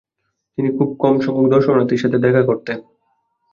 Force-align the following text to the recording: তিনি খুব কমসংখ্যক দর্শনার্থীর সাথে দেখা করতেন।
তিনি 0.53 0.69
খুব 0.77 0.89
কমসংখ্যক 0.99 1.47
দর্শনার্থীর 1.51 2.01
সাথে 2.03 2.17
দেখা 2.17 2.41
করতেন। 2.43 2.77